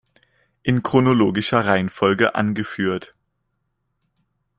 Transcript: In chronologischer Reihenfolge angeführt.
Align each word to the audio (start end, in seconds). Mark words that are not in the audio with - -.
In 0.63 0.81
chronologischer 0.81 1.67
Reihenfolge 1.67 2.33
angeführt. 2.33 3.13